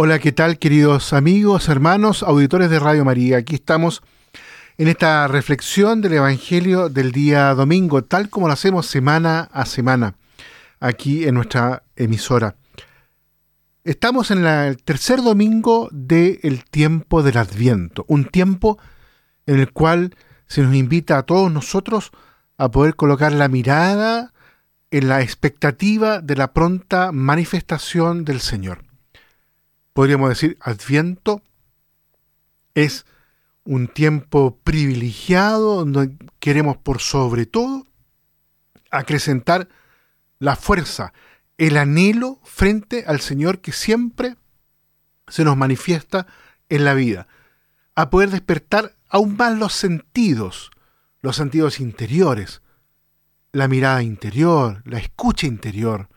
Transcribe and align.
Hola, 0.00 0.20
¿qué 0.20 0.30
tal 0.30 0.60
queridos 0.60 1.12
amigos, 1.12 1.68
hermanos, 1.68 2.22
auditores 2.22 2.70
de 2.70 2.78
Radio 2.78 3.04
María? 3.04 3.38
Aquí 3.38 3.56
estamos 3.56 4.00
en 4.76 4.86
esta 4.86 5.26
reflexión 5.26 6.02
del 6.02 6.12
Evangelio 6.12 6.88
del 6.88 7.10
día 7.10 7.52
domingo, 7.52 8.04
tal 8.04 8.30
como 8.30 8.46
lo 8.46 8.52
hacemos 8.52 8.86
semana 8.86 9.48
a 9.50 9.66
semana, 9.66 10.14
aquí 10.78 11.26
en 11.26 11.34
nuestra 11.34 11.82
emisora. 11.96 12.54
Estamos 13.82 14.30
en 14.30 14.46
el 14.46 14.80
tercer 14.84 15.20
domingo 15.20 15.88
del 15.90 16.62
tiempo 16.70 17.24
del 17.24 17.36
Adviento, 17.36 18.04
un 18.06 18.26
tiempo 18.26 18.78
en 19.46 19.58
el 19.58 19.72
cual 19.72 20.14
se 20.46 20.62
nos 20.62 20.76
invita 20.76 21.18
a 21.18 21.24
todos 21.24 21.50
nosotros 21.50 22.12
a 22.56 22.70
poder 22.70 22.94
colocar 22.94 23.32
la 23.32 23.48
mirada 23.48 24.32
en 24.92 25.08
la 25.08 25.22
expectativa 25.22 26.20
de 26.20 26.36
la 26.36 26.52
pronta 26.52 27.10
manifestación 27.10 28.24
del 28.24 28.38
Señor 28.38 28.87
podríamos 29.98 30.28
decir, 30.28 30.56
Adviento 30.60 31.42
es 32.74 33.04
un 33.64 33.88
tiempo 33.88 34.56
privilegiado 34.62 35.84
donde 35.84 36.16
queremos 36.38 36.76
por 36.76 37.00
sobre 37.00 37.46
todo 37.46 37.84
acrecentar 38.92 39.68
la 40.38 40.54
fuerza, 40.54 41.12
el 41.56 41.76
anhelo 41.76 42.38
frente 42.44 43.06
al 43.08 43.18
Señor 43.18 43.60
que 43.60 43.72
siempre 43.72 44.36
se 45.26 45.42
nos 45.42 45.56
manifiesta 45.56 46.28
en 46.68 46.84
la 46.84 46.94
vida, 46.94 47.26
a 47.96 48.08
poder 48.08 48.30
despertar 48.30 48.94
aún 49.08 49.36
más 49.36 49.58
los 49.58 49.72
sentidos, 49.72 50.70
los 51.22 51.34
sentidos 51.34 51.80
interiores, 51.80 52.62
la 53.50 53.66
mirada 53.66 54.04
interior, 54.04 54.80
la 54.84 54.98
escucha 54.98 55.48
interior, 55.48 56.08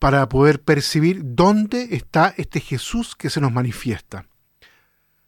para 0.00 0.28
poder 0.30 0.62
percibir 0.62 1.20
dónde 1.22 1.88
está 1.92 2.34
este 2.38 2.58
Jesús 2.60 3.14
que 3.14 3.28
se 3.28 3.40
nos 3.40 3.52
manifiesta. 3.52 4.26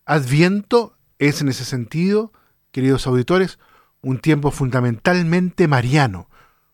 Adviento 0.07 0.97
es 1.19 1.43
en 1.43 1.49
ese 1.49 1.67
sentido, 1.67 2.33
queridos 2.73 3.07
auditores, 3.07 3.59
un 4.01 4.19
tiempo 4.19 4.51
fundamentalmente 4.51 5.69
mariano, 5.69 6.29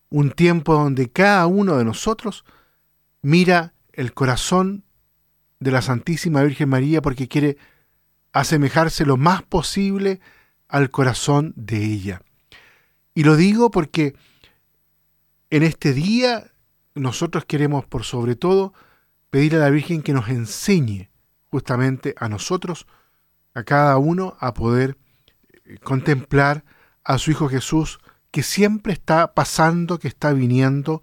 un 0.09 0.31
tiempo 0.31 0.73
donde 0.73 1.11
cada 1.11 1.45
uno 1.45 1.77
de 1.77 1.83
nosotros 1.83 2.45
mira 3.21 3.73
el 3.91 4.13
corazón 4.13 4.85
de 5.59 5.71
la 5.71 5.81
Santísima 5.81 6.41
Virgen 6.41 6.69
María 6.69 7.01
porque 7.01 7.27
quiere 7.27 7.57
asemejarse 8.31 9.05
lo 9.05 9.17
más 9.17 9.43
posible 9.43 10.21
al 10.69 10.89
corazón 10.89 11.53
de 11.57 11.83
ella. 11.83 12.21
Y 13.13 13.25
lo 13.25 13.35
digo 13.35 13.71
porque 13.71 14.15
en 15.49 15.63
este 15.63 15.93
día 15.93 16.49
nosotros 16.99 17.45
queremos 17.45 17.85
por 17.85 18.03
sobre 18.03 18.35
todo 18.35 18.73
pedir 19.29 19.55
a 19.55 19.59
la 19.59 19.69
Virgen 19.69 20.01
que 20.01 20.13
nos 20.13 20.29
enseñe 20.29 21.09
justamente 21.49 22.15
a 22.17 22.29
nosotros, 22.29 22.87
a 23.53 23.63
cada 23.63 23.97
uno, 23.97 24.35
a 24.39 24.53
poder 24.53 24.97
eh, 25.65 25.77
contemplar 25.83 26.63
a 27.03 27.17
su 27.17 27.31
Hijo 27.31 27.49
Jesús 27.49 27.99
que 28.31 28.43
siempre 28.43 28.93
está 28.93 29.33
pasando, 29.33 29.99
que 29.99 30.07
está 30.07 30.33
viniendo 30.33 31.01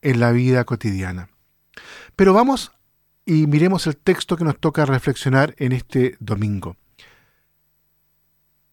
en 0.00 0.20
la 0.20 0.32
vida 0.32 0.64
cotidiana. 0.64 1.28
Pero 2.16 2.32
vamos 2.32 2.72
y 3.26 3.46
miremos 3.46 3.86
el 3.86 3.96
texto 3.96 4.36
que 4.36 4.44
nos 4.44 4.58
toca 4.58 4.86
reflexionar 4.86 5.54
en 5.58 5.72
este 5.72 6.16
domingo. 6.20 6.76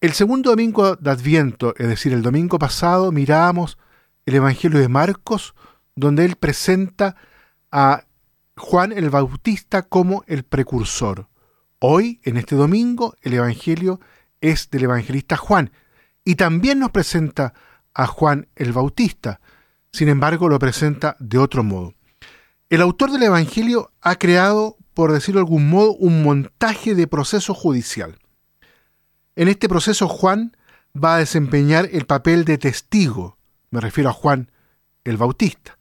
El 0.00 0.12
segundo 0.12 0.50
domingo 0.50 0.96
de 0.96 1.10
Adviento, 1.10 1.74
es 1.78 1.88
decir, 1.88 2.12
el 2.12 2.22
domingo 2.22 2.58
pasado, 2.58 3.12
mirábamos 3.12 3.78
el 4.26 4.34
Evangelio 4.34 4.80
de 4.80 4.88
Marcos, 4.88 5.54
donde 5.94 6.24
él 6.24 6.36
presenta 6.36 7.16
a 7.70 8.04
Juan 8.56 8.92
el 8.92 9.10
Bautista 9.10 9.82
como 9.82 10.24
el 10.26 10.44
precursor. 10.44 11.28
Hoy, 11.78 12.20
en 12.22 12.36
este 12.36 12.54
domingo, 12.54 13.14
el 13.22 13.34
Evangelio 13.34 14.00
es 14.40 14.70
del 14.70 14.84
evangelista 14.84 15.36
Juan 15.36 15.72
y 16.24 16.36
también 16.36 16.78
nos 16.78 16.90
presenta 16.90 17.54
a 17.94 18.06
Juan 18.06 18.48
el 18.56 18.72
Bautista, 18.72 19.40
sin 19.92 20.08
embargo 20.08 20.48
lo 20.48 20.58
presenta 20.58 21.16
de 21.18 21.38
otro 21.38 21.62
modo. 21.62 21.94
El 22.70 22.80
autor 22.80 23.10
del 23.10 23.24
Evangelio 23.24 23.92
ha 24.00 24.16
creado, 24.16 24.76
por 24.94 25.12
decirlo 25.12 25.40
de 25.40 25.46
algún 25.46 25.68
modo, 25.68 25.94
un 25.94 26.22
montaje 26.22 26.94
de 26.94 27.06
proceso 27.06 27.54
judicial. 27.54 28.18
En 29.36 29.48
este 29.48 29.68
proceso 29.68 30.08
Juan 30.08 30.56
va 30.96 31.16
a 31.16 31.18
desempeñar 31.18 31.88
el 31.92 32.06
papel 32.06 32.44
de 32.44 32.58
testigo, 32.58 33.38
me 33.70 33.80
refiero 33.80 34.10
a 34.10 34.14
Juan 34.14 34.50
el 35.04 35.16
Bautista 35.16 35.78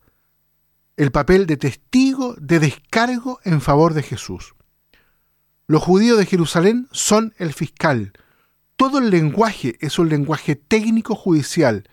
el 0.98 1.12
papel 1.12 1.46
de 1.46 1.58
testigo 1.58 2.36
de 2.38 2.60
descargo 2.60 3.40
en 3.44 3.62
favor 3.62 3.94
de 3.94 4.04
Jesús. 4.04 4.54
Los 5.68 5.82
judíos 5.84 6.18
de 6.18 6.26
Jerusalén 6.26 6.88
son 6.92 7.34
el 7.38 7.54
fiscal. 7.54 8.14
Todo 8.76 8.98
el 9.00 9.10
lenguaje 9.10 9.78
es 9.80 10.00
un 10.00 10.10
lenguaje 10.10 10.56
técnico 10.56 11.16
judicial, 11.16 11.88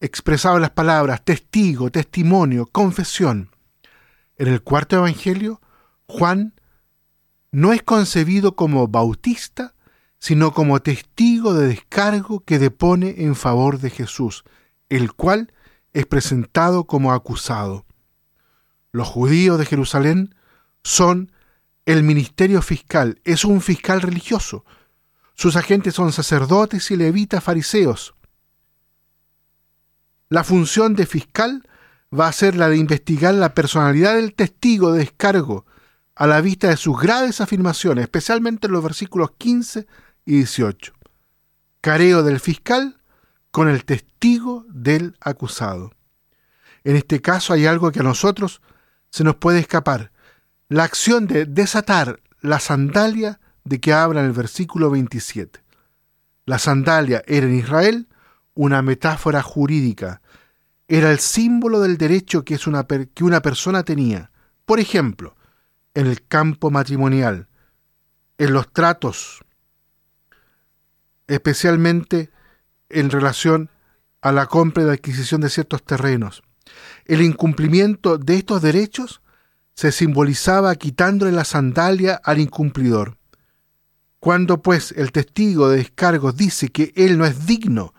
expresado 0.00 0.58
las 0.58 0.70
palabras 0.70 1.24
testigo, 1.24 1.90
testimonio, 1.90 2.66
confesión. 2.66 3.50
En 4.36 4.48
el 4.48 4.62
cuarto 4.62 4.96
evangelio, 4.96 5.60
Juan 6.06 6.54
no 7.50 7.72
es 7.72 7.82
concebido 7.82 8.54
como 8.54 8.86
bautista, 8.86 9.74
sino 10.20 10.52
como 10.52 10.80
testigo 10.80 11.54
de 11.54 11.68
descargo 11.68 12.40
que 12.40 12.58
depone 12.58 13.16
en 13.18 13.34
favor 13.34 13.80
de 13.80 13.90
Jesús, 13.90 14.44
el 14.88 15.12
cual 15.12 15.52
es 15.98 16.06
presentado 16.06 16.84
como 16.84 17.12
acusado. 17.12 17.84
Los 18.92 19.08
judíos 19.08 19.58
de 19.58 19.66
Jerusalén 19.66 20.36
son 20.84 21.32
el 21.86 22.04
ministerio 22.04 22.62
fiscal, 22.62 23.20
es 23.24 23.44
un 23.44 23.60
fiscal 23.60 24.00
religioso. 24.00 24.64
Sus 25.34 25.56
agentes 25.56 25.94
son 25.94 26.12
sacerdotes 26.12 26.92
y 26.92 26.96
levitas 26.96 27.42
fariseos. 27.42 28.14
La 30.28 30.44
función 30.44 30.94
de 30.94 31.04
fiscal 31.04 31.68
va 32.16 32.28
a 32.28 32.32
ser 32.32 32.54
la 32.54 32.68
de 32.68 32.76
investigar 32.76 33.34
la 33.34 33.54
personalidad 33.54 34.14
del 34.14 34.34
testigo 34.34 34.92
de 34.92 35.00
descargo 35.00 35.66
a 36.14 36.28
la 36.28 36.40
vista 36.40 36.68
de 36.68 36.76
sus 36.76 36.96
graves 36.96 37.40
afirmaciones, 37.40 38.04
especialmente 38.04 38.68
en 38.68 38.72
los 38.72 38.84
versículos 38.84 39.32
15 39.36 39.84
y 40.26 40.36
18. 40.36 40.92
Careo 41.80 42.22
del 42.22 42.38
fiscal 42.38 42.97
con 43.50 43.68
el 43.68 43.84
testigo 43.84 44.64
del 44.68 45.16
acusado. 45.20 45.92
En 46.84 46.96
este 46.96 47.20
caso 47.20 47.52
hay 47.52 47.66
algo 47.66 47.90
que 47.92 48.00
a 48.00 48.04
nosotros 48.04 48.60
se 49.10 49.24
nos 49.24 49.36
puede 49.36 49.58
escapar. 49.60 50.12
La 50.68 50.84
acción 50.84 51.26
de 51.26 51.46
desatar 51.46 52.20
la 52.40 52.60
sandalia 52.60 53.40
de 53.64 53.80
que 53.80 53.92
habla 53.92 54.20
en 54.20 54.26
el 54.26 54.32
versículo 54.32 54.90
27. 54.90 55.60
La 56.46 56.58
sandalia 56.58 57.22
era 57.26 57.46
en 57.46 57.54
Israel 57.54 58.08
una 58.54 58.82
metáfora 58.82 59.42
jurídica. 59.42 60.22
Era 60.88 61.10
el 61.10 61.18
símbolo 61.18 61.80
del 61.80 61.98
derecho 61.98 62.44
que, 62.44 62.54
es 62.54 62.66
una, 62.66 62.86
que 62.86 63.24
una 63.24 63.42
persona 63.42 63.82
tenía. 63.82 64.30
Por 64.64 64.80
ejemplo, 64.80 65.36
en 65.94 66.06
el 66.06 66.26
campo 66.26 66.70
matrimonial, 66.70 67.48
en 68.38 68.52
los 68.52 68.72
tratos, 68.72 69.44
especialmente 71.26 72.30
en 72.90 73.10
relación 73.10 73.70
a 74.20 74.32
la 74.32 74.46
compra 74.46 74.82
y 74.82 74.86
la 74.86 74.92
adquisición 74.94 75.40
de 75.40 75.50
ciertos 75.50 75.82
terrenos. 75.84 76.42
El 77.04 77.22
incumplimiento 77.22 78.18
de 78.18 78.36
estos 78.36 78.62
derechos 78.62 79.22
se 79.74 79.92
simbolizaba 79.92 80.74
quitándole 80.74 81.32
la 81.32 81.44
sandalia 81.44 82.20
al 82.24 82.40
incumplidor. 82.40 83.16
Cuando 84.20 84.60
pues 84.60 84.92
el 84.92 85.12
testigo 85.12 85.68
de 85.68 85.78
descargos 85.78 86.36
dice 86.36 86.70
que 86.70 86.92
él 86.96 87.16
no 87.16 87.24
es 87.24 87.46
digno 87.46 87.94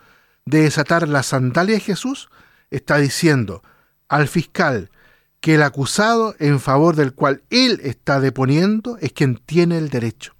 de 0.45 0.63
desatar 0.63 1.07
la 1.07 1.23
sandalia 1.23 1.75
de 1.75 1.81
Jesús, 1.81 2.29
está 2.69 2.97
diciendo 2.97 3.63
al 4.09 4.27
fiscal 4.27 4.91
que 5.39 5.55
el 5.55 5.63
acusado 5.63 6.35
en 6.39 6.59
favor 6.59 6.95
del 6.95 7.13
cual 7.13 7.43
él 7.49 7.79
está 7.83 8.19
deponiendo 8.19 8.97
es 8.99 9.13
quien 9.13 9.37
tiene 9.37 9.77
el 9.77 9.89
derecho. 9.89 10.35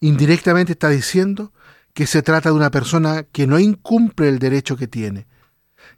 Indirectamente 0.00 0.72
está 0.72 0.88
diciendo 0.88 1.52
que 1.92 2.06
se 2.06 2.22
trata 2.22 2.48
de 2.50 2.54
una 2.54 2.70
persona 2.70 3.24
que 3.24 3.46
no 3.46 3.58
incumple 3.58 4.28
el 4.28 4.38
derecho 4.38 4.76
que 4.76 4.86
tiene. 4.86 5.26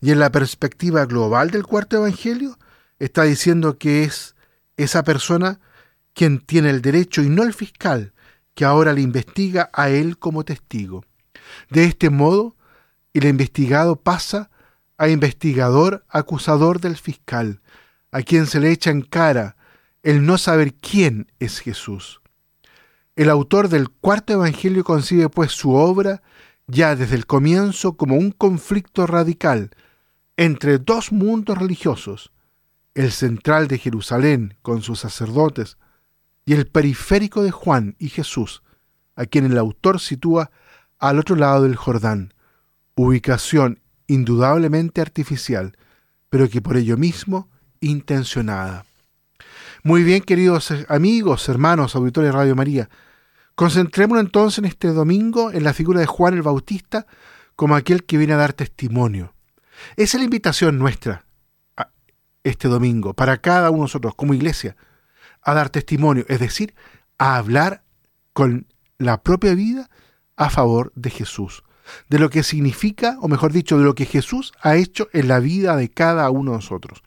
Y 0.00 0.10
en 0.10 0.18
la 0.18 0.30
perspectiva 0.30 1.06
global 1.06 1.50
del 1.50 1.64
cuarto 1.64 1.96
evangelio, 1.96 2.58
está 2.98 3.24
diciendo 3.24 3.78
que 3.78 4.04
es 4.04 4.34
esa 4.76 5.04
persona 5.04 5.60
quien 6.14 6.40
tiene 6.40 6.70
el 6.70 6.82
derecho 6.82 7.22
y 7.22 7.28
no 7.28 7.42
el 7.42 7.54
fiscal, 7.54 8.12
que 8.54 8.64
ahora 8.64 8.92
le 8.92 9.00
investiga 9.00 9.70
a 9.72 9.90
él 9.90 10.18
como 10.18 10.44
testigo. 10.44 11.04
De 11.70 11.84
este 11.84 12.10
modo, 12.10 12.56
el 13.12 13.24
investigado 13.24 13.96
pasa 13.96 14.50
a 14.96 15.08
investigador 15.08 16.04
acusador 16.08 16.80
del 16.80 16.96
fiscal, 16.96 17.60
a 18.10 18.22
quien 18.22 18.46
se 18.46 18.60
le 18.60 18.70
echa 18.70 18.90
en 18.90 19.02
cara 19.02 19.56
el 20.02 20.24
no 20.24 20.38
saber 20.38 20.74
quién 20.74 21.32
es 21.40 21.60
Jesús. 21.60 22.20
El 23.16 23.30
autor 23.30 23.68
del 23.68 23.90
cuarto 23.90 24.32
Evangelio 24.32 24.82
concibe 24.82 25.28
pues 25.28 25.52
su 25.52 25.72
obra 25.72 26.22
ya 26.66 26.96
desde 26.96 27.14
el 27.14 27.26
comienzo 27.26 27.96
como 27.96 28.16
un 28.16 28.32
conflicto 28.32 29.06
radical 29.06 29.70
entre 30.36 30.78
dos 30.78 31.12
mundos 31.12 31.56
religiosos, 31.56 32.32
el 32.94 33.12
central 33.12 33.68
de 33.68 33.78
Jerusalén 33.78 34.56
con 34.62 34.82
sus 34.82 35.00
sacerdotes 35.00 35.78
y 36.44 36.54
el 36.54 36.66
periférico 36.66 37.44
de 37.44 37.52
Juan 37.52 37.94
y 38.00 38.08
Jesús, 38.08 38.64
a 39.14 39.26
quien 39.26 39.46
el 39.46 39.58
autor 39.58 40.00
sitúa 40.00 40.50
al 40.98 41.20
otro 41.20 41.36
lado 41.36 41.62
del 41.62 41.76
Jordán, 41.76 42.34
ubicación 42.96 43.80
indudablemente 44.08 45.00
artificial, 45.00 45.76
pero 46.30 46.48
que 46.48 46.60
por 46.60 46.76
ello 46.76 46.96
mismo 46.96 47.48
intencionada. 47.80 48.86
Muy 49.86 50.02
bien, 50.02 50.22
queridos 50.22 50.72
amigos, 50.88 51.46
hermanos, 51.50 51.94
auditores 51.94 52.28
de 52.28 52.32
Radio 52.32 52.56
María, 52.56 52.88
concentrémonos 53.54 54.24
entonces 54.24 54.60
en 54.60 54.64
este 54.64 54.88
domingo 54.88 55.50
en 55.50 55.62
la 55.62 55.74
figura 55.74 56.00
de 56.00 56.06
Juan 56.06 56.32
el 56.32 56.40
Bautista 56.40 57.06
como 57.54 57.76
aquel 57.76 58.04
que 58.04 58.16
viene 58.16 58.32
a 58.32 58.38
dar 58.38 58.54
testimonio. 58.54 59.34
Esa 59.96 60.16
es 60.16 60.20
la 60.20 60.24
invitación 60.24 60.78
nuestra 60.78 61.26
este 62.44 62.68
domingo 62.68 63.12
para 63.12 63.36
cada 63.36 63.68
uno 63.68 63.80
de 63.80 63.84
nosotros 63.84 64.14
como 64.14 64.32
iglesia, 64.32 64.74
a 65.42 65.52
dar 65.52 65.68
testimonio, 65.68 66.24
es 66.28 66.40
decir, 66.40 66.74
a 67.18 67.36
hablar 67.36 67.84
con 68.32 68.66
la 68.96 69.22
propia 69.22 69.52
vida 69.52 69.90
a 70.36 70.48
favor 70.48 70.92
de 70.94 71.10
Jesús, 71.10 71.62
de 72.08 72.18
lo 72.18 72.30
que 72.30 72.42
significa, 72.42 73.18
o 73.20 73.28
mejor 73.28 73.52
dicho, 73.52 73.76
de 73.76 73.84
lo 73.84 73.94
que 73.94 74.06
Jesús 74.06 74.54
ha 74.62 74.76
hecho 74.76 75.10
en 75.12 75.28
la 75.28 75.40
vida 75.40 75.76
de 75.76 75.90
cada 75.90 76.30
uno 76.30 76.52
de 76.52 76.56
nosotros. 76.56 77.02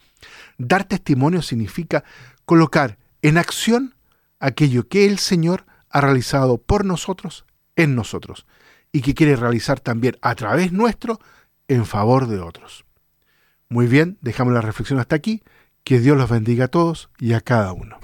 Dar 0.59 0.83
testimonio 0.83 1.41
significa 1.41 2.03
colocar 2.47 2.97
en 3.21 3.37
acción 3.37 3.93
aquello 4.39 4.87
que 4.87 5.05
el 5.05 5.19
Señor 5.19 5.65
ha 5.89 6.01
realizado 6.01 6.57
por 6.57 6.85
nosotros, 6.85 7.45
en 7.75 7.93
nosotros, 7.93 8.47
y 8.91 9.01
que 9.01 9.13
quiere 9.13 9.35
realizar 9.35 9.81
también 9.81 10.17
a 10.21 10.33
través 10.33 10.71
nuestro 10.71 11.19
en 11.67 11.85
favor 11.85 12.27
de 12.27 12.39
otros. 12.39 12.85
Muy 13.69 13.85
bien, 13.85 14.17
dejamos 14.21 14.53
la 14.53 14.61
reflexión 14.61 14.97
hasta 14.99 15.15
aquí. 15.15 15.43
Que 15.83 15.99
Dios 15.99 16.17
los 16.17 16.29
bendiga 16.29 16.65
a 16.65 16.69
todos 16.69 17.09
y 17.19 17.33
a 17.33 17.41
cada 17.41 17.73
uno. 17.73 17.97